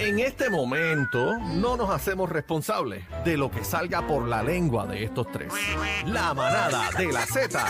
[0.00, 5.04] En este momento no nos hacemos responsables de lo que salga por la lengua de
[5.04, 5.52] estos tres.
[6.06, 7.62] La manada de la Z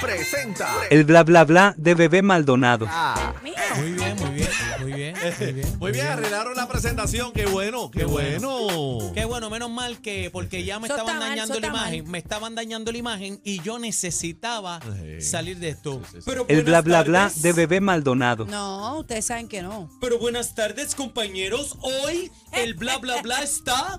[0.00, 2.86] presenta El bla bla bla de bebé Maldonado.
[2.88, 4.48] a Muy bien, muy bien, muy bien,
[4.80, 5.10] muy bien.
[5.80, 7.32] Muy bien, arreglaron la presentación.
[7.32, 8.58] Qué bueno, qué, Qué bueno.
[8.66, 9.12] bueno.
[9.14, 11.94] Qué bueno, menos mal que porque ya me estaban mal, dañando la mal.
[11.94, 15.20] imagen, me estaban dañando la imagen y yo necesitaba Sí.
[15.20, 16.00] salir de esto.
[16.04, 16.22] Sí, sí, sí.
[16.26, 18.44] Pero El bla bla bla de bebé Maldonado.
[18.46, 19.90] No, ustedes saben que no.
[20.00, 21.39] Pero buenas tardes, compañeros.
[21.80, 23.98] Hoy el bla bla bla está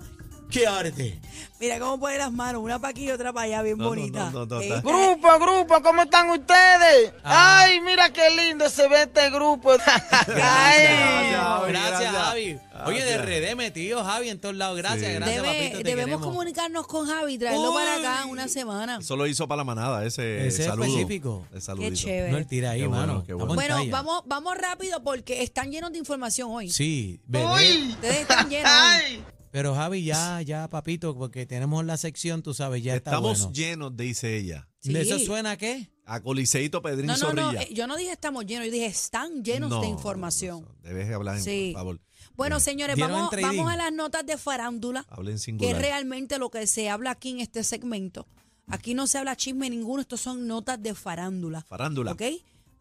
[0.51, 1.19] que arde.
[1.59, 3.89] Mira cómo pone las manos, una para aquí y otra para allá, bien No, no,
[3.91, 4.31] bonita.
[4.31, 7.13] no, no, no, Eh, Grupo, grupo, ¿cómo están ustedes?
[7.23, 7.59] Ah.
[7.65, 9.71] Ay, mira qué lindo se ve este grupo.
[10.27, 10.87] Ay.
[11.35, 12.13] Javi, Gracias, gracias.
[12.15, 12.57] Javi.
[12.87, 13.51] Oye, de Gracias.
[13.51, 14.75] RD metido, Javi, en todos lados.
[14.77, 15.13] Gracias, Sí.
[15.17, 15.77] gracias, debe- papito.
[15.77, 16.25] Te debemos queremos.
[16.27, 18.97] comunicarnos con Javi, traerlo para acá una semana.
[18.99, 20.85] Eso lo hizo para la manada, ese, Ese saludo.
[20.85, 21.45] específico.
[21.53, 21.91] El saludito.
[21.91, 22.31] Qué chévere.
[22.31, 23.23] No, él tira ahí, Qué bueno, mano.
[23.25, 23.61] qué Estamos bueno.
[23.61, 23.91] en Bueno, talla.
[23.91, 26.69] vamos, vamos rápido porque están llenos de información hoy.
[26.71, 27.45] Sí, bebé.
[27.45, 27.89] Uy.
[27.91, 28.71] Ustedes están llenos.
[28.71, 28.77] hoy.
[28.81, 29.23] Ay.
[29.51, 33.53] Pero Javi, ya, ya, papito, porque tenemos la sección, tú sabes, ya está Estamos bueno.
[33.53, 34.67] llenos, dice ella.
[34.79, 34.93] Sí.
[34.93, 35.89] ¿De eso suena a qué?
[36.05, 37.61] A Coliseito Pedrín No, no, no, Zorrilla.
[37.63, 40.61] eh, yo no dije estamos llenos, yo dije están llenos No, de información.
[40.61, 41.69] no, Debes hablar en Sí.
[41.73, 42.01] por favor.
[42.35, 42.61] Bueno, Bien.
[42.63, 46.89] señores, vamos, vamos a las notas de farándula, Hablen que es realmente lo que se
[46.89, 48.27] habla aquí en este segmento.
[48.67, 51.61] Aquí no se habla chisme ninguno, estos son notas de farándula.
[51.67, 52.13] Farándula.
[52.13, 52.21] ¿Ok?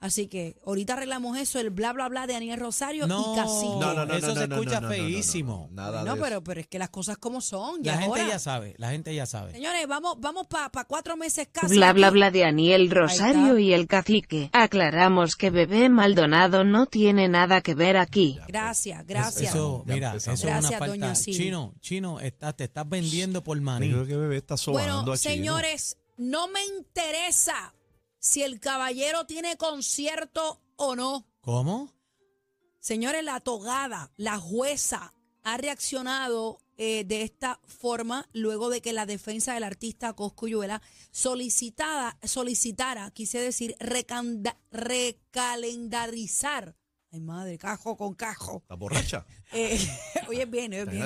[0.01, 3.67] Así que ahorita arreglamos eso, el bla bla bla de Daniel Rosario No, y Cacique.
[3.81, 5.69] No, no, no, Eso no, se no, escucha no, no, no, no, feísimo.
[5.71, 6.45] no, Nada no, de pero, eso.
[6.45, 7.83] pero es que las cosas como son.
[7.83, 9.53] Ya La gente ya sabe, la gente ya sabe.
[9.53, 11.75] Señores, vamos, vamos para cuatro meses casi.
[11.77, 14.49] Bla bla bla de Aniel Rosario y el cacique.
[14.55, 18.39] Aclaramos que bebé Maldonado no tiene nada que ver aquí.
[18.49, 19.51] Gracias, gracias.
[19.55, 20.41] Eso, mira, empezamos.
[20.41, 21.21] eso es una Gracias, doña falta.
[21.31, 23.91] Chino, chino, está, te estás vendiendo por Yo maní.
[23.91, 27.75] creo que bebé está sobando Bueno, señores, no me interesa
[28.21, 31.27] si el caballero tiene concierto o no.
[31.41, 31.93] ¿Cómo?
[32.79, 35.13] Señores, la togada, la jueza,
[35.43, 42.17] ha reaccionado eh, de esta forma luego de que la defensa del artista Coscuyuela solicitada,
[42.23, 46.77] solicitara, quise decir, recanda- recalendarizar.
[47.13, 48.59] Ay, madre, cajo con cajo.
[48.63, 49.27] ¿Estás borracha?
[49.53, 49.77] Eh,
[50.29, 51.03] hoy es bien, hoy es bien.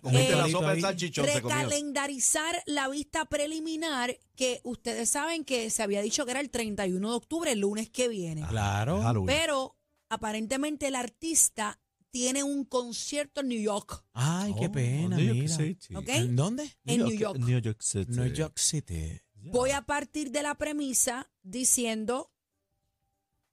[0.00, 5.84] Comiste Eh, la sopa de salchichón, recalendarizar la vista preliminar que ustedes saben que se
[5.84, 8.44] había dicho que era el 31 de octubre, el lunes que viene.
[8.48, 9.00] Claro.
[9.00, 9.26] Halloween.
[9.26, 9.76] Pero
[10.08, 11.78] aparentemente el artista
[12.10, 14.04] tiene un concierto en New York.
[14.12, 15.56] Ay, qué Oh, pena, New York mira.
[15.56, 15.94] City.
[15.94, 16.08] ¿Ok?
[16.08, 16.68] ¿En dónde?
[16.84, 17.38] En New York.
[17.38, 18.10] New York City.
[18.12, 19.20] New York City.
[19.34, 22.32] Voy a partir de la premisa diciendo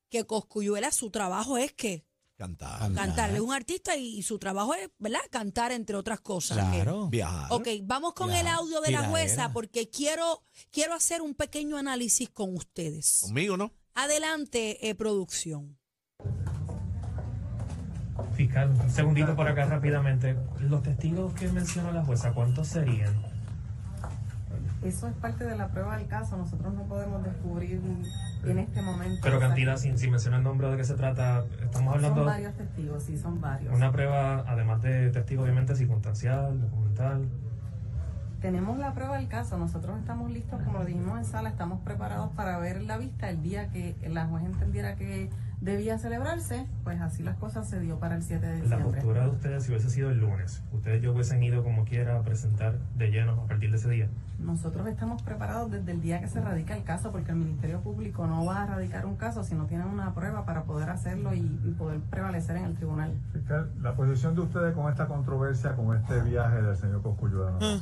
[0.10, 2.06] que Coscuyuela su trabajo es que
[2.38, 2.94] Cantar.
[2.94, 3.34] Cantar.
[3.34, 5.22] es un artista y, y su trabajo es, ¿verdad?
[5.32, 6.58] Cantar entre otras cosas.
[6.58, 7.08] Claro.
[7.08, 7.48] Viajar.
[7.50, 12.30] Ok, vamos con el audio de la jueza porque quiero, quiero hacer un pequeño análisis
[12.30, 13.22] con ustedes.
[13.22, 13.72] Conmigo, ¿no?
[13.94, 15.78] Adelante, eh, producción.
[18.36, 20.36] Fiscal, un segundito por acá rápidamente.
[20.60, 23.35] Los testigos que mencionó la jueza, ¿cuántos serían?
[24.86, 26.38] Eso es parte de la prueba del caso.
[26.38, 27.82] Nosotros no podemos descubrir
[28.44, 29.20] en este momento.
[29.24, 32.54] Pero cantidad, sin, sin mencionar el nombre de qué se trata, estamos hablando Son varios
[32.54, 33.74] testigos, sí, son varios.
[33.76, 37.28] una prueba, además de testigo, obviamente, circunstancial, documental.
[38.42, 39.58] Tenemos la prueba del caso.
[39.58, 43.42] Nosotros estamos listos, como lo dijimos en sala, estamos preparados para ver la vista el
[43.42, 45.32] día que la juez entendiera que
[45.62, 46.68] debía celebrarse.
[46.84, 48.92] Pues así las cosas se dio para el 7 de La diciembre.
[49.02, 52.22] postura de ustedes, si hubiese sido el lunes, ustedes yo hubiesen ido como quiera a
[52.24, 54.08] presentar de lleno a partir de ese día.
[54.40, 58.28] Nosotros estamos preparados desde el día que se radica el caso, porque el Ministerio Público
[58.28, 61.40] no va a radicar un caso si no tienen una prueba para poder hacerlo y,
[61.40, 63.14] y poder prevalecer en el tribunal.
[63.32, 67.52] Fiscal, la posición de ustedes con esta controversia, con este viaje del señor Cosculluela.
[67.60, 67.80] ¿no?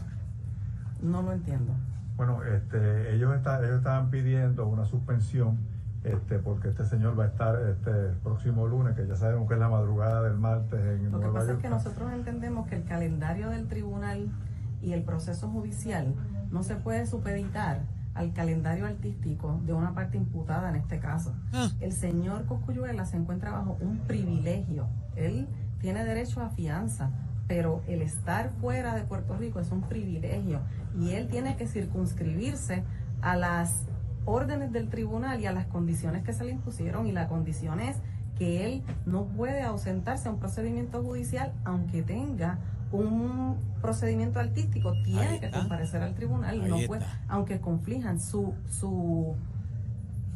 [1.02, 1.74] No lo entiendo.
[2.16, 5.58] Bueno, este, ellos, está- ellos estaban pidiendo una suspensión
[6.04, 9.54] este, porque este señor va a estar este el próximo lunes, que ya sabemos que
[9.54, 12.76] es la madrugada del martes en Lo que Nueva pasa es que nosotros entendemos que
[12.76, 14.30] el calendario del tribunal
[14.82, 16.14] y el proceso judicial
[16.52, 17.82] no se puede supeditar
[18.16, 21.34] al calendario artístico de una parte imputada en este caso.
[21.54, 21.70] Ah.
[21.80, 24.88] El señor Coscuyuela se encuentra bajo un privilegio.
[25.16, 25.48] Él
[25.80, 27.12] tiene derecho a fianza,
[27.48, 30.60] pero el estar fuera de Puerto Rico es un privilegio
[31.00, 32.84] y él tiene que circunscribirse
[33.22, 33.86] a las
[34.26, 37.98] órdenes del tribunal y a las condiciones que se le impusieron y la condición es
[38.38, 42.58] que él no puede ausentarse a un procedimiento judicial aunque tenga
[42.92, 49.36] un procedimiento artístico, tiene que comparecer al tribunal, Ahí no puede, aunque conflijan su, su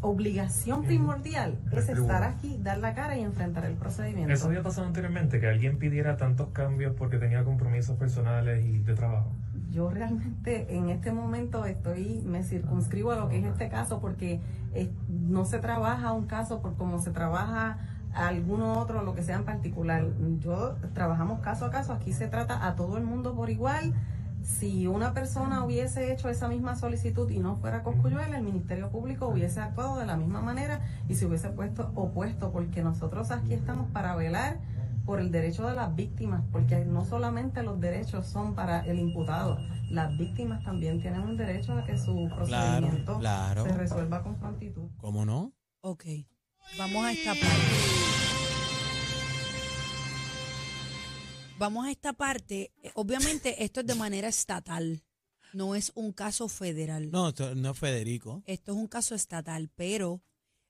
[0.02, 2.16] obligación primordial El es tribunal.
[2.16, 4.34] estar aquí, dar la cara y enfrentar el procedimiento.
[4.34, 5.40] ¿Eso había pasado anteriormente?
[5.40, 9.32] Que alguien pidiera tantos cambios porque tenía compromisos personales y de trabajo.
[9.72, 14.40] Yo realmente en este momento estoy, me circunscribo a lo que es este caso porque
[14.74, 17.78] eh, no se trabaja un caso por como se trabaja
[18.14, 20.06] alguno otro, lo que sea en particular.
[20.40, 23.94] Yo trabajamos caso a caso, aquí se trata a todo el mundo por igual.
[24.42, 29.28] Si una persona hubiese hecho esa misma solicitud y no fuera Coscuyuela, el Ministerio Público
[29.28, 30.80] hubiese actuado de la misma manera
[31.10, 34.58] y se hubiese puesto opuesto, porque nosotros aquí estamos para velar
[35.08, 39.58] por el derecho de las víctimas, porque no solamente los derechos son para el imputado,
[39.90, 43.64] las víctimas también tienen un derecho a que su procedimiento claro.
[43.64, 44.90] se resuelva con prontitud.
[44.98, 45.54] ¿Cómo no?
[45.80, 46.04] Ok,
[46.78, 47.48] vamos a esta parte.
[51.58, 52.74] Vamos a esta parte.
[52.84, 55.06] Eh, Obviamente esto es de manera estatal,
[55.54, 57.10] no es un caso federal.
[57.12, 58.44] No, esto no es Federico.
[58.46, 60.22] Esto es un caso estatal, pero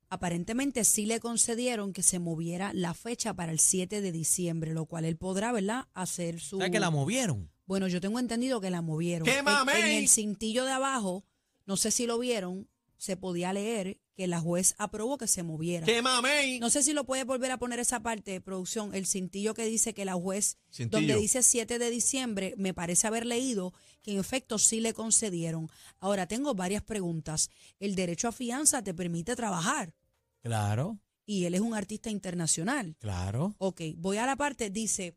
[0.10, 4.86] aparentemente sí le concedieron que se moviera la fecha para el 7 de diciembre, lo
[4.86, 6.58] cual él podrá, ¿verdad?, hacer su...
[6.58, 7.50] O sea que la movieron.
[7.66, 9.26] Bueno, yo tengo entendido que la movieron.
[9.26, 9.40] ¡Qué!
[9.40, 11.26] En, el cintillo de abajo,
[11.66, 15.86] no sé si lo vieron, se podía leer que la juez aprobó que se moviera.
[15.86, 16.60] ¡Qué mamey!
[16.60, 19.66] No sé si lo puede volver a poner esa parte de producción, el cintillo que
[19.66, 20.98] dice que la juez, Cintillo.
[21.00, 25.70] donde dice 7 de diciembre, me parece haber leído que en efecto sí le concedieron.
[26.00, 27.50] Ahora tengo varias preguntas.
[27.80, 29.94] El derecho a fianza te permite trabajar
[30.42, 32.96] Claro, y él es un artista internacional.
[33.00, 33.56] claro.
[33.60, 35.16] Ok, voy a la parte, dice,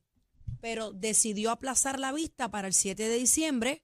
[0.61, 3.83] pero decidió aplazar la vista para el 7 de diciembre,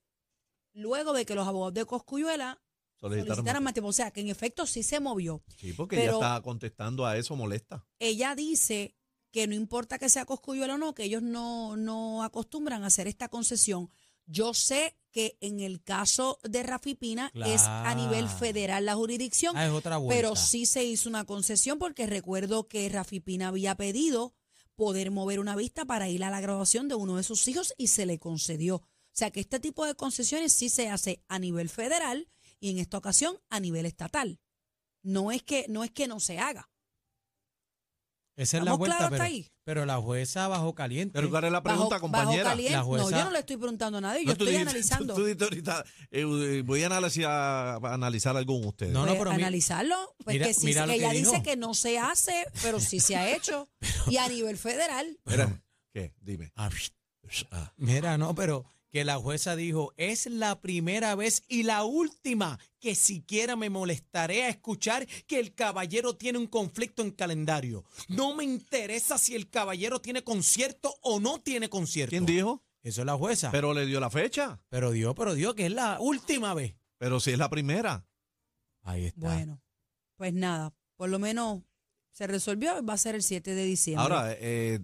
[0.75, 2.60] luego de que los abogados de Coscuyuela
[3.00, 3.88] Tiempo.
[3.88, 5.43] O sea, que en efecto sí se movió.
[5.56, 7.87] Sí, porque ella está contestando a eso molesta.
[7.98, 8.94] Ella dice
[9.31, 13.06] que no importa que sea Coscuyuela o no, que ellos no, no acostumbran a hacer
[13.06, 13.90] esta concesión.
[14.25, 18.38] Yo sé que en el caso de Rafi Pina es a nivel Claro.
[18.38, 22.88] federal la jurisdicción, Ah, es otra pero sí se hizo una concesión porque recuerdo que
[22.88, 24.34] Rafi Pina había pedido
[24.75, 27.87] poder mover una vista para ir a la graduación de uno de sus hijos y
[27.87, 28.76] se le concedió.
[28.76, 28.82] O
[29.12, 32.28] sea que este tipo de concesiones sí se hace a nivel federal
[32.61, 34.41] y en esta ocasión a nivel estatal.
[35.03, 36.69] No es que no, es que no se haga.
[38.37, 39.50] Esa es la ¿Estamos vuelta, pero, ahí?
[39.64, 41.14] pero la jueza bajó caliente.
[41.14, 42.44] Pero ¿cuál es la Bajo- pregunta, bajo compañera?
[42.50, 45.14] caliente- La No, jueza- yo no le estoy preguntando a nadie, yo No, estoy analizando.
[45.14, 48.93] Tú, tú dijiste ahorita, eh, voy a analizar, a analizar algo con ustedes.
[48.93, 51.43] No, no, Pues, pero analizarlo, pues mira- que sí, mira lo que ella dice dijo.
[51.44, 53.69] que no se hace, pero sí se ha hecho.
[54.06, 55.06] y a nivel federal.
[55.25, 55.62] Espera,
[55.94, 56.12] ¿qué?
[56.20, 56.52] Dime.
[56.56, 56.69] Ah,
[57.50, 57.73] Ah.
[57.79, 62.94] Mira, no, pero que la jueza dijo, es la primera vez y la última que
[62.94, 67.85] siquiera me molestaré a escuchar que el caballero tiene un conflicto en calendario.
[68.09, 72.11] No me interesa si el caballero tiene concierto o no tiene concierto.
[72.11, 72.62] ¿Quién dijo?
[72.83, 73.50] Eso es la jueza.
[73.50, 74.61] Pero, Pero le dio la fecha.
[74.93, 76.77] dio, pero dio que es la última vez.
[76.99, 78.06] Pero si es la primera.
[78.83, 79.21] Ahí está.
[79.35, 79.61] Bueno,
[80.17, 81.62] pues nada, por lo menos
[82.12, 84.03] se resolvió, va a ser el 7 de diciembre.
[84.03, 84.81] Ahora, eh,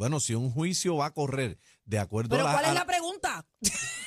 [0.00, 2.74] bueno, si un juicio va a correr de acuerdo pero a la, ¿cuál a es
[2.74, 3.46] la pregunta?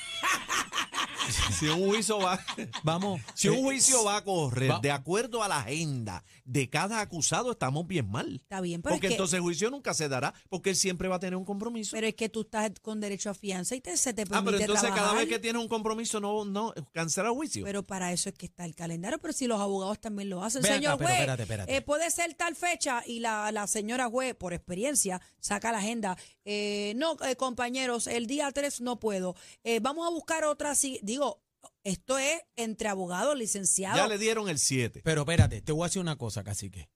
[1.58, 2.38] si un juicio va
[2.82, 3.20] Vamos.
[3.34, 7.52] si un juicio va a correr va- de acuerdo a la agenda de cada acusado,
[7.52, 8.34] estamos bien mal.
[8.42, 11.08] Está bien, pero Porque es, que, entonces el juicio nunca se dará, porque él siempre
[11.08, 11.92] va a tener un compromiso.
[11.96, 14.44] pero es que tú estás con derecho a fianza y te, se te permite ah,
[14.44, 17.64] pero entonces cada vez que tienes un compromiso no, no cancela el juicio.
[17.64, 20.62] Pero para eso es que está el calendario, pero si los abogados también lo hacen.
[20.62, 21.76] Ven acá, Señor pero juez, espérate, espérate.
[21.76, 26.16] eh, puede ser tal fecha y la, la señora juez, por experiencia, saca la agenda.
[26.44, 29.34] Eh, no, eh, compañeros, el día 3 no puedo.
[29.62, 30.74] Eh, vamos a buscar otra.
[30.74, 31.00] sí.
[31.14, 31.44] Digo,
[31.84, 33.96] esto es entre abogados, licenciados.
[33.96, 35.00] ya le dieron el 7.
[35.04, 36.90] Pero espérate, te voy a decir una cosa, cacique.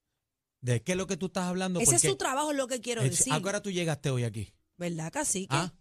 [0.60, 1.78] ¿De qué es lo que tú estás hablando?
[1.78, 3.32] Ese es Porque su trabajo, es lo que quiero es- decir.
[3.32, 4.52] ¿A qué hora tú llegaste hoy aquí?
[4.76, 5.46] ¿Verdad, cacique?
[5.50, 5.72] ¿Ah?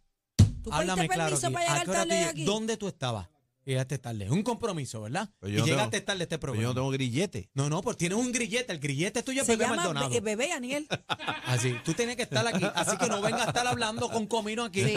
[0.61, 1.53] ¿Tú Háblame pediste claro permiso aquí.
[1.55, 2.45] para ¿A llegar qué hora tú tarde aquí?
[2.45, 3.27] ¿Dónde tú estabas?
[3.67, 4.29] Llegaste tarde.
[4.31, 5.29] Un compromiso, ¿verdad?
[5.39, 6.63] Pero y yo no llegaste tengo- tarde a este Pero programa.
[6.63, 7.49] yo no tengo grillete.
[7.53, 8.71] No, no, pues tienes un grillete.
[8.71, 10.09] El grillete tuyo es Se Bebé llama Maldonado.
[10.09, 10.87] Be- Bebé Aniel.
[11.45, 12.65] Así, tú tienes que estar aquí.
[12.75, 14.83] Así que no vengas a estar hablando con comino aquí.
[14.85, 14.93] Sí,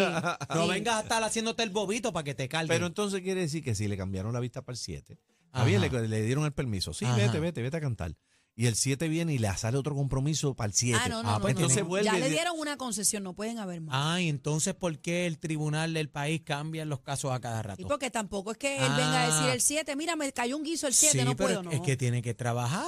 [0.55, 0.71] No sí.
[0.71, 2.69] vengas a estar haciéndote el bobito para que te carguen.
[2.69, 5.19] Pero entonces quiere decir que si le cambiaron la vista para el 7,
[5.51, 5.65] Ajá.
[5.65, 6.95] bien, le, le dieron el permiso.
[6.95, 7.17] Sí, Ajá.
[7.17, 8.15] vete, vete, vete a cantar.
[8.61, 10.99] Y el 7 viene y le sale otro compromiso para el 7.
[11.03, 11.89] Ah, no, no, Ah, no, pues no, entonces no.
[11.89, 13.95] vuelve Ya le di- dieron una concesión, no pueden haber más.
[13.99, 17.81] Ay, entonces, ¿por qué el tribunal del país cambia los casos a cada rato?
[17.81, 19.55] Y porque tampoco es que él venga a decir Ah.
[19.55, 21.73] el 7, mira, me cayó un guiso el 7, sí, no pero puedo, es- no.
[21.73, 22.85] es que tiene que trabajar.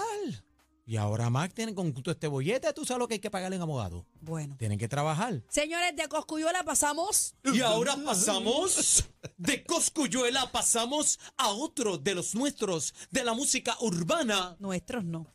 [0.85, 3.57] Y ahora Mac tiene con todo este bollete, tú sabes lo que hay que pagarle
[3.57, 4.05] en abogado.
[4.21, 4.57] Bueno.
[4.59, 5.43] Tienen que trabajar.
[5.49, 7.35] Señores de Coscuyuela, pasamos.
[7.45, 9.07] Y ahora pasamos
[9.39, 14.57] de Coscuyuela, pasamos a otro de los nuestros de la música urbana.
[14.59, 15.33] Nuestros no.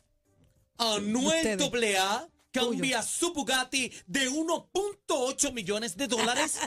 [0.78, 1.98] Anuel Ustedes.
[2.00, 6.58] AA cambia su Bugatti de 1.8 millones de dólares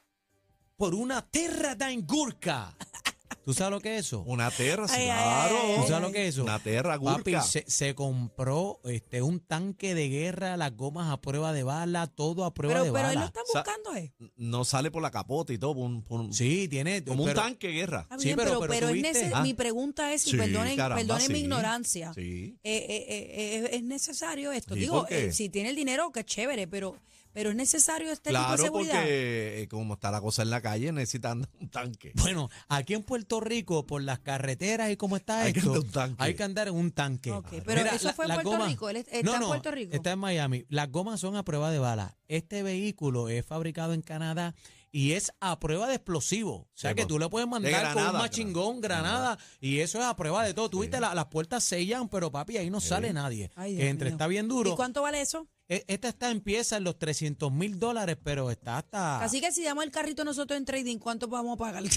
[0.76, 1.88] por una Terra da.
[3.44, 4.22] ¿Tú sabes lo que es eso?
[4.26, 5.56] Una terra, sí, Ay, ay, claro.
[5.62, 6.42] ay, ay, ¿Tú sabes lo que es eso?
[6.42, 7.42] Una terra, Papi, gurka.
[7.42, 12.44] se, se compró este un tanque de guerra, las gomas a prueba de bala, todo
[12.44, 13.26] a prueba Pero, de pero él lo bala.
[13.26, 14.12] está Sa- buscando, ¿eh?
[14.36, 17.02] No sale por la capota y todo, por un- por un- Sí, tiene.
[17.04, 18.00] como pero- un tanque de guerra.
[18.02, 19.42] Está Sí, bien, pero- pero, pero pero es nece- Ah.
[19.42, 21.40] mi pregunta es, y Sí, perdonen, caramba, perdonen mi sí.
[21.44, 22.58] ignorancia, Sí.
[22.62, 24.74] eh, eh, eh, eh, es necesario esto.
[24.74, 25.26] Sí, Digo, ¿por qué?
[25.26, 26.96] eh, si tiene el dinero, que chévere, pero,
[27.32, 28.94] pero es necesario este tipo de Claro, seguridad.
[28.94, 32.12] porque eh, como está la cosa en la calle, necesitan un tanque.
[32.14, 35.84] Bueno, aquí en Puerto Rico, por las carreteras y cómo está Hay que esto, andar
[35.86, 36.22] un tanque.
[36.24, 37.30] hay que andar en un tanque.
[37.32, 39.70] Ok, pero eso fue en las Puerto Rico, él es- está no, en no, Puerto
[39.70, 39.94] Rico.
[39.94, 40.64] Está en Miami.
[40.68, 42.16] Las gomas son a prueba de bala.
[42.28, 44.54] Este vehículo es fabricado en Canadá
[44.90, 46.60] y es a prueba de explosivos.
[46.62, 47.08] O sea Sí, que pues.
[47.08, 50.54] tú le puedes mandar con granada, un machingón, granada, y eso es a prueba de
[50.54, 50.70] todo.
[50.70, 53.50] Tú viste, la- las puertas sellan, pero papi, ahí no sale nadie.
[53.54, 54.14] Ay, que Dios entre mío.
[54.14, 54.72] está bien duro.
[54.72, 55.46] ¿Y cuánto vale eso?
[55.68, 59.22] E- Esta está empieza en los 300 mil dólares, pero está hasta...
[59.22, 61.82] Así que si damos el carrito nosotros en trading, ¿cuánto vamos a pagar?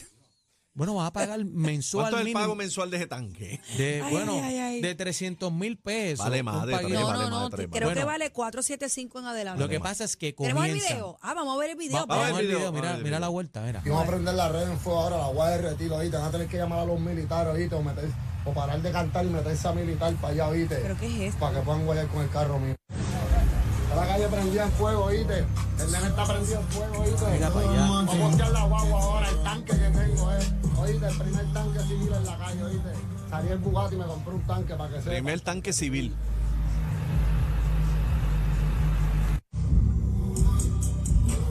[0.73, 3.59] Bueno, vas a pagar mensual ¿Cuánto es el mínimo pago mensual de ese tanque?
[3.77, 4.81] de, Ay, bueno, ay, ay.
[4.81, 6.23] de 300 mil pesos.
[6.23, 6.93] Vale madre, paguito.
[6.93, 7.99] también No, vale no, no, más de tres, creo vale.
[7.99, 9.61] que vale 475 en adelante.
[9.61, 10.93] Lo que pasa es que ¿Tenemos el comienza...
[10.93, 11.17] video?
[11.21, 11.97] Ah, vamos a ver el video.
[11.97, 12.39] Va- vamos espérate.
[12.39, 13.31] al video, Vamos mira, la video.
[13.33, 13.81] vuelta, mira.
[13.85, 16.19] Y vamos a prender la red en fuego ahora, la voy a derretir ahorita.
[16.19, 18.09] Van a tener que llamar a los militares ahorita o, meter,
[18.45, 20.75] o parar de cantar y meterse a militar para allá, ¿viste?
[20.77, 21.39] ¿Pero qué es esto?
[21.41, 22.75] Para que puedan guayar con el carro mío.
[23.95, 25.45] La calle prendida en fuego, ¿oíste?
[25.79, 27.25] El nene está prendido en fuego, ¿oíste?
[27.31, 27.81] Mira para allá.
[27.81, 30.39] Vamos a echar la guagua ahora, el tanque que tengo, ¿eh?
[30.77, 32.89] Oíste, el primer tanque civil en la calle, ¿oíste?
[33.29, 35.11] Salí el Bugatti y me compré un tanque para que sea.
[35.11, 36.15] Primer tanque civil.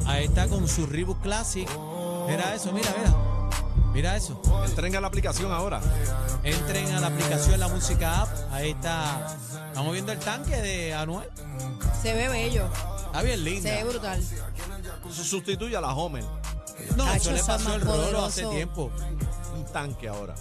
[0.06, 1.68] Ahí está con su Reebok Classic.
[2.26, 3.39] Mira eso, mira, mira.
[3.92, 4.40] Mira eso.
[4.64, 5.80] Entren a la aplicación ahora.
[6.44, 8.28] Entren a la aplicación La Música App.
[8.52, 9.36] Ahí está.
[9.68, 11.28] Estamos viendo el tanque de Anuel.
[12.02, 12.68] Se ve bello,
[13.06, 14.22] Está bien se ve brutal.
[15.10, 16.24] Sustituye a la Homer.
[16.96, 18.90] No, Tacho, eso le pasó el rolo hace tiempo.
[19.54, 20.34] Un tanque ahora.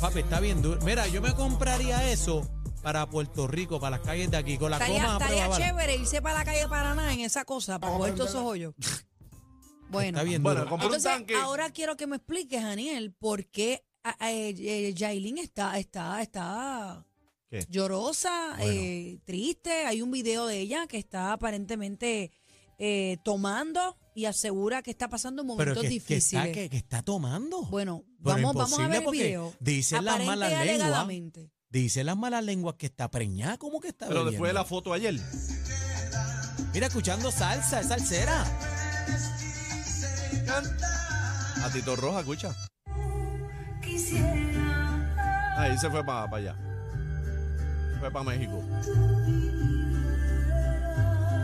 [0.00, 0.78] Papi, está bien duro.
[0.82, 2.46] Mira, yo me compraría eso
[2.82, 5.58] para Puerto Rico, para las calles de aquí, con las Estaría, gomas a prueba estaría
[5.58, 8.74] de chévere irse para la calle Paraná en esa cosa, para coger todos esos hoyos.
[9.88, 11.34] Bueno, Está bien Bueno, un entonces tanque.
[11.34, 16.20] ahora quiero que me expliques, Daniel, por qué a- a- eh, eh, Yailin está, está,
[16.22, 17.04] está
[17.48, 17.64] ¿Qué?
[17.68, 18.72] llorosa, Bueno.
[18.72, 19.86] eh, triste.
[19.86, 22.30] Hay un video de ella que está aparentemente
[22.78, 26.44] eh, tomando y asegura que está pasando Pero momentos que, que difíciles.
[26.46, 27.62] está, que, que está tomando.
[27.66, 29.54] Bueno, Pero vamos, vamos a imposible ver el porque video.
[29.60, 30.68] Dicen las Aparente malas lenguas.
[30.80, 31.50] alegadamente.
[31.70, 33.56] Dicen las malas lenguas que está preñada.
[33.58, 34.30] ¿Cómo que está Pero bebiendo?
[34.32, 35.14] después de la foto ayer.
[36.74, 38.44] Mira, escuchando salsa, es salsera.
[40.48, 42.54] A Tito Roja, escucha.
[45.56, 46.54] Ahí se fue para allá.
[47.98, 48.62] Fue para México.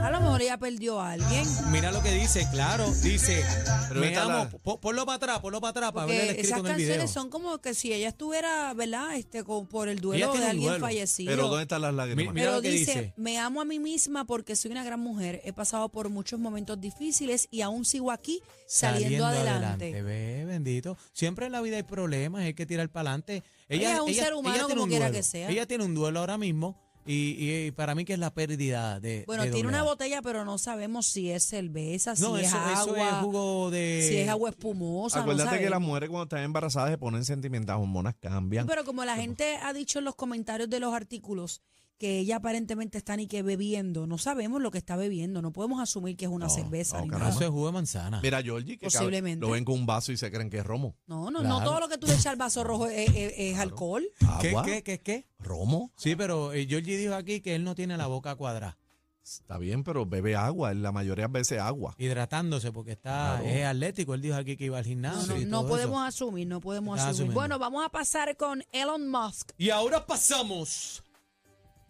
[0.03, 1.45] A lo mejor ella perdió a alguien.
[1.71, 2.91] Mira lo que dice, claro.
[3.03, 3.45] Dice,
[3.89, 4.33] Pero me esta amo.
[4.33, 6.67] la- Po- Ponlo para atrás, ponlo para atrás para ver el Porque escrito esas en
[6.73, 6.89] el video.
[6.89, 9.15] canciones son como que si ella estuviera, ¿verdad?
[9.17, 10.85] Este, con- por el duelo tiene de un alguien duelo.
[10.87, 11.31] fallecido.
[11.31, 12.25] Pero ¿dónde están las lágrimas?
[12.27, 13.15] Mi- mira Pero lo que dice, dice.
[13.17, 15.41] me amo a mí misma porque soy una gran mujer.
[15.45, 20.03] He pasado por muchos momentos difíciles y aún sigo aquí saliendo, adelante.
[20.03, 20.97] Ve, bendito.
[21.13, 23.45] Siempre en la vida hay problemas, hay que tirar para adelante.
[23.69, 25.19] Ella es un ser humano tiene como quiera duelo.
[25.19, 25.49] que sea.
[25.49, 29.25] Ella tiene un duelo ahora mismo y, y para mí que es la pérdida de.
[29.27, 32.79] Bueno, de tiene una botella, pero no sabemos si es cerveza, No, si eso, es
[32.79, 34.07] eso agua, es jugo de.
[34.09, 35.17] si es agua espumosa.
[35.17, 38.67] no Acuérdate que las mujeres cuando están embarazadas se ponen sentimentales, hormonas cambian.
[38.67, 41.61] Pero como la gente ha dicho en los comentarios de los artículos
[41.99, 45.81] que ella aparentemente está ni que bebiendo, no sabemos lo que está bebiendo, no podemos
[45.81, 47.29] asumir que es una No, cerveza no, ni caramba.
[47.29, 47.37] nada.
[47.37, 48.21] Eso es jugo de manzana.
[48.23, 49.47] Mira, Georgie, que cabe- Posiblemente.
[49.47, 50.97] lo ven con un vaso y se creen que es romo.
[51.07, 51.59] No, no, Claro.
[51.61, 54.05] no todo lo que tú le echas al vaso rojo es, es- es alcohol.
[54.41, 54.65] ¿Qué, ¿Agua?
[54.65, 55.27] qué, qué, qué?
[55.39, 55.93] ¿Romo?
[55.97, 58.79] Sí, pero eh, Georgie dijo aquí que él no tiene la boca cuadrada,
[59.25, 60.75] Está bien, pero bebe agua.
[60.75, 61.95] La mayoría de veces agua.
[61.97, 63.45] hidratándose porque está Claro.
[63.45, 64.15] es atlético.
[64.15, 65.35] Él dijo aquí que iba al No, gimnasio.
[65.37, 66.25] no, y no todo podemos eso.
[66.27, 67.31] asumir, no podemos Estás asumir.
[67.31, 67.41] asumiendo.
[67.41, 69.53] Bueno, vamos a pasar con Elon Musk.
[69.59, 71.05] Y ahora pasamos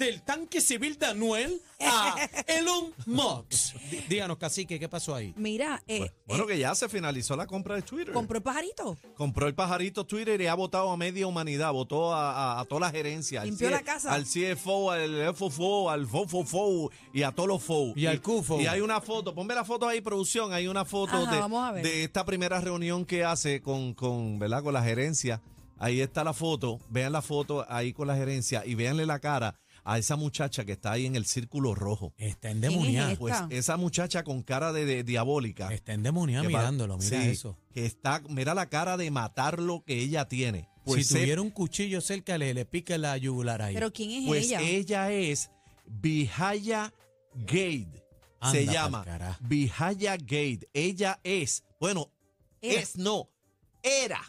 [0.04, 2.16] del tanque civil de Anuel a
[2.46, 3.74] Elon Musk.
[3.90, 5.32] Dí- Díganos, cacique, ¿qué pasó ahí?
[5.36, 8.12] Mira, eh, Bueno, bueno, que ya se finalizó la compra de Twitter.
[8.12, 8.96] compró el pajarito.
[9.16, 12.80] Compró el pajarito Twitter y ha votado a media humanidad, votó a, a- a toda
[12.82, 13.40] la gerencia.
[13.42, 14.12] al Limpió C- la casa.
[14.12, 17.92] Al CFO, al FFO, al FOFOFO y a todos los FO.
[17.96, 18.60] Y al CUFO.
[18.60, 21.64] Y hay una foto, ponme la foto ahí, producción, hay una foto Ajá, de, vamos
[21.68, 21.82] a ver.
[21.84, 24.62] de esta primera reunión que hace con, con, ¿verdad?
[24.62, 25.40] con la gerencia.
[25.78, 29.58] Ahí está la foto, vean la foto ahí con la gerencia y véanle la cara
[29.84, 32.14] a esa muchacha que está ahí en el círculo rojo.
[32.16, 33.12] Está ¿Quién endemoniada.
[33.12, 35.72] es Pues esa muchacha con cara de, de diabólica.
[35.72, 37.58] Está endemoniada mirándolo, mira sí, eso.
[37.72, 40.68] Que está, mira la cara de matar lo que ella tiene.
[40.84, 43.74] Pues, si se- tuviera un cuchillo cerca, le, le pica la yugular ahí.
[43.74, 44.60] Pero ¿quién es pues ella?
[44.60, 45.50] ella es
[45.86, 46.92] Vijaya
[47.34, 48.02] Gate.
[48.40, 49.38] Anda se llama.
[49.40, 50.68] Vijaya Gate.
[50.74, 52.10] Ella es, bueno,
[52.60, 52.80] Era.
[52.80, 53.28] Es no,
[53.82, 54.20] era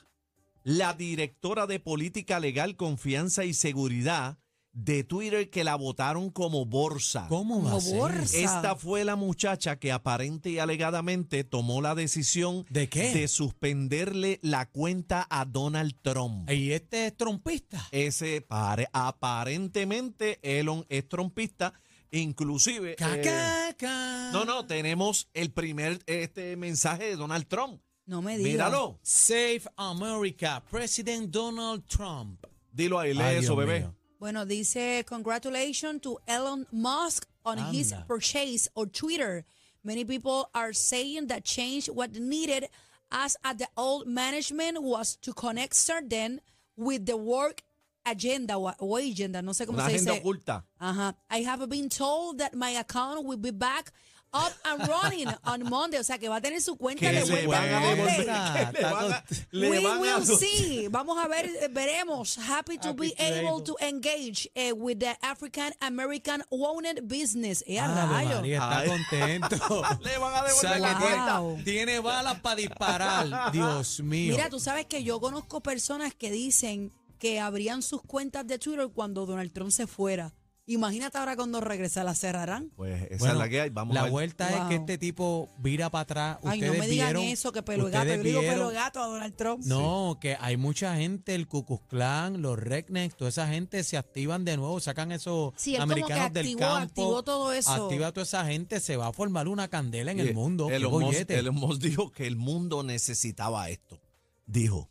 [0.63, 4.37] la directora de política legal, confianza y seguridad
[4.75, 7.27] de Twitter que la votaron como borsa.
[7.29, 7.95] ¿Cómo va Como a ser?
[7.97, 8.37] borsa.
[8.37, 13.13] Esta fue la muchacha que aparente y alegadamente tomó la decisión ¿De qué?
[13.13, 16.49] de suspenderle la cuenta a Donald Trump.
[16.49, 17.87] Y este es trompista.
[17.91, 21.73] Ese pare- aparentemente Elon es trompista,
[22.11, 22.95] inclusive.
[22.95, 24.29] Ca, eh, ca, ca.
[24.31, 27.81] no, no, tenemos el primer este mensaje de Donald Trump.
[28.05, 28.51] No me digas.
[28.51, 32.43] Míralo, Save America, President Donald Trump.
[32.71, 33.79] dilo ahí, lee Ay, eso, Dios bebé.
[33.81, 33.95] mío.
[34.23, 39.43] Bueno, dice, congratulations to Elon Musk on his purchase of Twitter.
[39.83, 42.69] Many people are saying that change what needed
[43.11, 46.39] as at the old management was to connect certain
[46.77, 47.63] with the work
[48.05, 50.23] agenda o, o agenda, no sé cómo Una se agenda dice.
[50.23, 50.63] oculta.
[50.79, 51.15] Ajá.
[51.29, 53.91] I have been told that my account will be back
[54.33, 55.99] up and running on Monday.
[55.99, 57.95] O sea, que va a tener su cuenta de le vuelta van en a Monday.
[57.95, 60.87] devolver, Está- que le van a- le We van a will see.
[60.89, 62.37] Vamos a ver, eh, veremos.
[62.37, 63.63] Happy to Happy be to able able.
[63.63, 67.63] to engage eh, with the African American owned business.
[67.67, 68.35] Eh, a Ave rayo.
[68.37, 68.87] María, está Ay.
[68.89, 69.83] contento.
[70.03, 71.39] Le van a O devolver sea, la que cuenta.
[71.39, 71.53] Wow.
[71.63, 73.51] tiene, tiene balas para disparar.
[73.51, 74.33] Dios mío.
[74.35, 78.87] Mira, tú sabes que yo conozco personas que dicen que abrían sus cuentas de Twitter
[78.93, 80.33] cuando Donald Trump se fuera.
[80.65, 82.71] Imagínate ahora cuando regresa, ¿la cerrarán?
[82.77, 83.69] Pues esa Bueno, es la que hay.
[83.69, 84.11] Vamos la a ver.
[84.13, 86.37] vuelta es que este tipo vira para atrás.
[86.43, 88.15] Ay, no Ustedes me digan vieron- eso, que pelo de gato.
[88.15, 89.65] Yo digo pelo de gato a Donald Trump.
[89.65, 93.97] No, que hay mucha gente, el Ku Klux Klan, los rednecks, toda esa gente se
[93.97, 96.81] activan de nuevo, sacan esos Sí, él como que americanos del activó- campo.
[96.87, 97.71] activó todo eso.
[97.85, 100.69] Activa a toda esa gente, se va a formar una candela en Y el mundo.
[100.69, 101.39] Elon Musk, bollete.
[101.39, 103.99] Elon Musk dijo que el mundo necesitaba esto.
[104.45, 104.89] Dijo.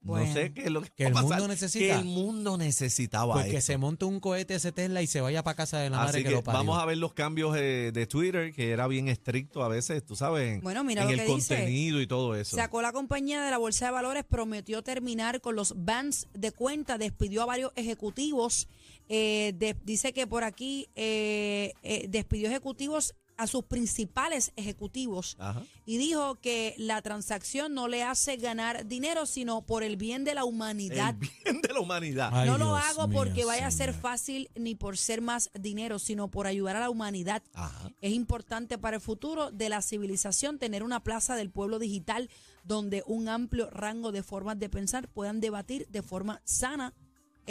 [0.00, 0.26] Bueno.
[0.26, 1.84] no sé qué es lo que, Que va el pasar, mundo necesita.
[1.84, 5.42] Que el mundo necesitaba Pues que se monte un cohete ese Tesla y se vaya
[5.42, 6.58] para casa de la madre Así que, que lo parió.
[6.60, 10.14] vamos a ver los cambios eh, de Twitter, que era bien estricto a veces, tú
[10.16, 11.56] sabes, en, Bueno, mira en lo el que dice.
[11.56, 12.56] contenido y todo eso.
[12.56, 16.96] Sacó la compañía de la Bolsa de Valores, prometió terminar con los bans de cuenta,
[16.96, 18.68] despidió a varios ejecutivos.
[19.10, 25.62] eh, de- dice que por aquí eh, eh, despidió ejecutivos a sus principales ejecutivos Ajá.
[25.86, 30.34] y dijo que la transacción no le hace ganar dinero, sino por el bien de
[30.34, 31.14] la humanidad.
[31.20, 32.30] El bien de la humanidad.
[32.32, 35.98] Ay, no lo hago mío, porque vaya a ser fácil ni por ser más dinero,
[35.98, 37.42] sino por ayudar a la humanidad.
[37.54, 37.90] Ajá.
[38.00, 42.28] Es importante para el futuro de la civilización tener una plaza del pueblo digital
[42.64, 46.92] donde un amplio rango de formas de pensar puedan debatir de forma sana,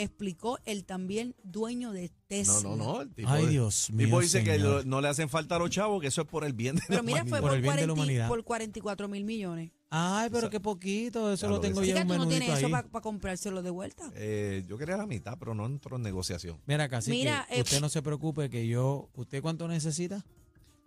[0.02, 2.60] explicó el también dueño de Tesla.
[2.62, 3.00] No, no, no.
[3.02, 5.70] El tipo, Ay, Dios mío, tipo dice que lo- no le hacen falta a los
[5.70, 7.40] chavos, que eso es por el bien de Pero la mira, fue humanidad.
[7.40, 8.28] Por por, el bien de la 40 humanidad.
[8.28, 9.70] por 44 mil millones.
[9.90, 11.88] Ay, pero qué poquito, eso Ya lo lo tengo ves.
[11.88, 12.82] yo Chica, en un tú no menudito tienes eso ahí.
[12.90, 14.10] para comprárselo de vuelta.
[14.16, 16.60] Eh, yo quería la mitad, pero no entró en negociación.
[16.66, 20.24] Mira, casi Mira, que eh, usted no se preocupe que yo, ¿usted cuánto necesita?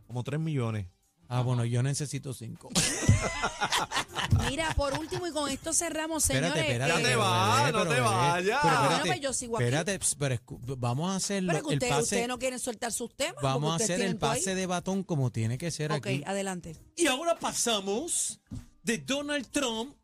[0.06, 0.86] Como 3 millones.
[1.34, 2.70] Ah, bueno, yo necesito cinco.
[4.50, 6.50] Mira, por último, y con esto cerramos, señores.
[6.50, 7.04] Espérate, espérate.
[7.04, 8.60] Ya te vas, bebé, no te vayas.
[8.62, 9.63] pero espérate, bueno, yo sigo aquí.
[9.63, 11.54] espérate, pero escu- vamos a hacerlo.
[11.54, 13.41] Pero que el usted- pase, ustedes no quieren soltar sus temas.
[13.41, 14.39] vamos a porque ustedes hacer el tienen todo ahí.
[14.39, 16.24] pase de batón como tiene que ser Ok, aquí.
[16.26, 16.76] adelante.
[16.98, 18.41] Y ahora pasamos
[18.84, 19.96] de Donald Trump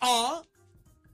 [0.00, 0.42] a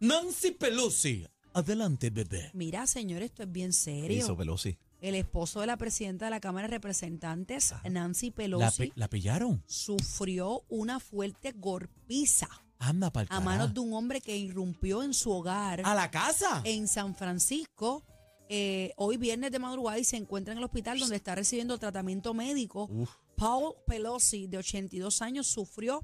[0.00, 1.26] Nancy Pelosi.
[1.52, 2.50] Adelante, bebé.
[2.54, 4.16] Mira, señor, esto es bien ¿Qué serio.
[4.18, 4.76] hizo Pelosi?
[5.00, 9.62] El esposo de la presidenta de la Cámara de Representantes, Nancy ¿La, Pelosi, la pillaron?
[9.66, 12.48] sufrió una fuerte golpiza
[12.80, 16.62] Anda para a manos de un hombre que irrumpió en su hogar ¿A la casa?
[16.64, 18.04] en San Francisco.
[18.48, 22.34] eh, hoy viernes de madrugada y se encuentra en el hospital donde está recibiendo tratamiento
[22.34, 22.88] médico.
[22.90, 23.10] Uf.
[23.36, 26.00] Paul Pelosi, de 82 años, sufrió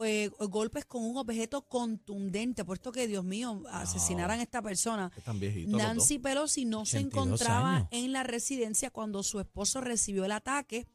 [0.00, 5.10] eh, golpes con un objeto contundente, puesto que, Dios mío, asesinaran a esta persona.
[5.16, 5.70] Es tan viejito.
[5.72, 7.88] los Nancy Pelosi no se 82 encontraba años.
[7.90, 10.86] en la residencia cuando su esposo recibió el ataque.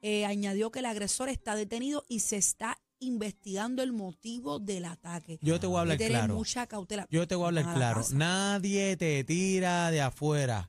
[0.00, 5.38] Eh, añadió que el agresor está detenido y se está investigando el motivo del ataque.
[5.42, 6.34] Yo te voy a hablar Hay que tener claro.
[6.36, 7.06] mucha cautela.
[7.10, 8.00] Yo te voy a hablar Van a la claro.
[8.02, 8.14] casa.
[8.16, 10.68] Nadie te tira de afuera.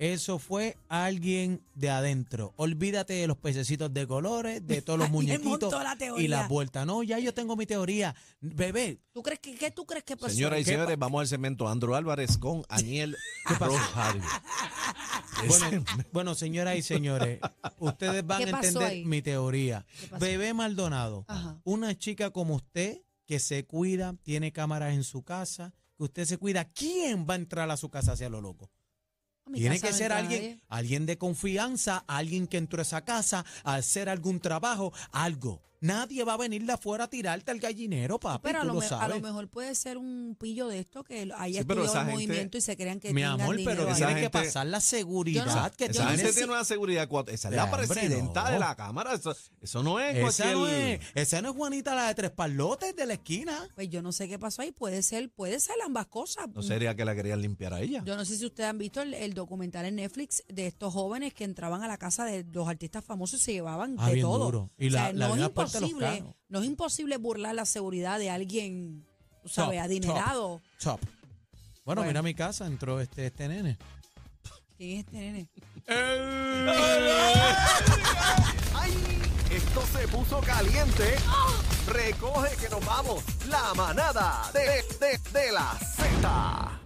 [0.00, 2.54] Eso fue alguien de adentro.
[2.56, 6.86] Olvídate de los pececitos de colores, de todos los muñequitos la y las vueltas.
[6.86, 8.14] No, ya yo tengo mi teoría.
[8.40, 10.34] Bebé, ¿Tú crees que, ¿Qué tú crees que pasó?
[10.34, 13.14] Señoras y ¿Qué señores, vamos al segmento Andrew Álvarez con Aniel
[13.60, 14.22] Rosario.
[15.46, 17.40] Bueno, bueno, señoras y señores,
[17.78, 19.04] ustedes van ¿Qué a entender ahí?
[19.06, 19.86] mi teoría.
[20.18, 21.60] Bebé Maldonado, Ajá.
[21.64, 26.36] una chica como usted que se cuida, tiene cámaras en su casa, que usted se
[26.36, 28.70] cuida, ¿quién va a entrar a su casa hacia lo loco?
[29.52, 30.60] Tiene que ser alguien, nadie.
[30.68, 35.62] alguien de confianza, alguien que entró a esa casa a hacer algún trabajo, algo.
[35.80, 38.40] Nadie va a venir de afuera a tirarte al gallinero, papi.
[38.42, 39.16] Pero a tú lo, lo me- a sabes.
[39.16, 42.06] lo mejor puede ser un pillo de esto que haya Sí, pero estudiado esa el
[42.06, 45.46] gente- movimiento y se crean que Mi amor, pero tiene que gente- pasar la seguridad
[45.46, 47.08] no- que Esa gente tiene una seguridad.
[47.28, 48.50] Esa es la presidenta no.
[48.50, 49.14] de la Cámara.
[49.14, 52.94] Eso, eso no es Esa no, es, esa no es Juanita la de tres palotes
[52.94, 53.68] de la esquina.
[53.74, 54.72] Pues yo no sé qué pasó ahí.
[54.72, 56.48] Puede ser, puede ser ambas cosas.
[56.54, 58.02] No sería que la querían limpiar a ella.
[58.04, 61.32] Yo no sé si ustedes han visto el, el documental en Netflix de estos jóvenes
[61.32, 64.44] que entraban a la casa de los artistas famosos y se llevaban Ah, de todo.
[64.44, 64.70] duro.
[64.78, 66.34] Y O sea, la- la no, es imposible, carros.
[66.48, 69.06] no es imposible burlar la seguridad de alguien,
[69.42, 70.62] tú sabes, Top, adinerado.
[70.82, 71.00] Top.
[71.84, 72.04] Bueno, Bueno.
[72.04, 73.78] mira mi casa, entró este, este nene.
[74.76, 75.48] ¿Quién es este nene?
[78.74, 78.92] ¡Ay!
[79.50, 81.16] Esto se puso caliente.
[81.88, 83.24] Recoge que nos vamos.
[83.48, 84.60] La manada de,
[85.00, 86.80] de, de la Z.